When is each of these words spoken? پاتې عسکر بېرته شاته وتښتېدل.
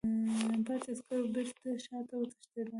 پاتې 0.65 0.89
عسکر 0.93 1.21
بېرته 1.33 1.67
شاته 1.85 2.13
وتښتېدل. 2.17 2.67